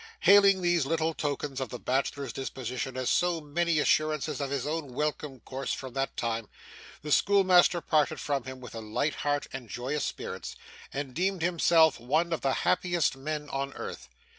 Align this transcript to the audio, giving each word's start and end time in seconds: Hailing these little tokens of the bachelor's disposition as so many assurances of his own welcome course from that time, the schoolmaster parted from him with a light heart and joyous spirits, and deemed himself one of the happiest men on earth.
Hailing 0.21 0.63
these 0.63 0.87
little 0.87 1.13
tokens 1.13 1.61
of 1.61 1.69
the 1.69 1.77
bachelor's 1.77 2.33
disposition 2.33 2.97
as 2.97 3.07
so 3.07 3.39
many 3.39 3.77
assurances 3.77 4.41
of 4.41 4.49
his 4.49 4.65
own 4.65 4.95
welcome 4.95 5.41
course 5.41 5.73
from 5.73 5.93
that 5.93 6.17
time, 6.17 6.49
the 7.03 7.11
schoolmaster 7.11 7.81
parted 7.81 8.19
from 8.19 8.45
him 8.45 8.59
with 8.59 8.73
a 8.73 8.81
light 8.81 9.13
heart 9.21 9.45
and 9.53 9.69
joyous 9.69 10.03
spirits, 10.03 10.55
and 10.91 11.13
deemed 11.13 11.43
himself 11.43 11.99
one 11.99 12.33
of 12.33 12.41
the 12.41 12.51
happiest 12.65 13.15
men 13.15 13.47
on 13.49 13.73
earth. 13.73 14.09